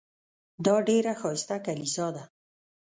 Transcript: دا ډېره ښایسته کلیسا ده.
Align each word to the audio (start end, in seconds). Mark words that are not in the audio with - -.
دا 0.65 0.75
ډېره 0.87 1.13
ښایسته 1.21 1.55
کلیسا 1.65 2.07
ده. 2.15 2.23